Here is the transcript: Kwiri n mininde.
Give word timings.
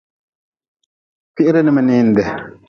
Kwiri 1.33 1.61
n 1.63 1.67
mininde. 1.75 2.23